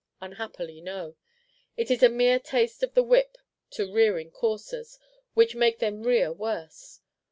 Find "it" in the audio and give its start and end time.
1.77-1.91